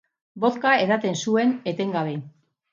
Vodka 0.45 0.71
edaten 0.87 1.21
zuen, 1.27 1.55
etengabe. 1.75 2.19